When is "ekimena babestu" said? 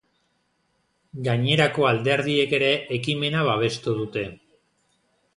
2.95-3.93